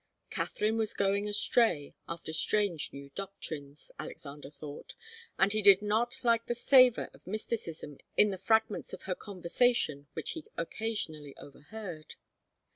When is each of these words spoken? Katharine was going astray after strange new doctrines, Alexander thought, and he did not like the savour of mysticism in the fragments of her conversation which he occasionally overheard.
Katharine 0.31 0.77
was 0.77 0.95
going 0.95 1.29
astray 1.29 1.93
after 2.09 2.33
strange 2.33 2.91
new 2.91 3.11
doctrines, 3.11 3.91
Alexander 3.99 4.49
thought, 4.49 4.95
and 5.37 5.53
he 5.53 5.61
did 5.61 5.83
not 5.83 6.17
like 6.23 6.47
the 6.47 6.55
savour 6.55 7.11
of 7.13 7.27
mysticism 7.27 7.99
in 8.17 8.31
the 8.31 8.39
fragments 8.39 8.93
of 8.93 9.03
her 9.03 9.13
conversation 9.13 10.07
which 10.13 10.31
he 10.31 10.47
occasionally 10.57 11.37
overheard. 11.37 12.15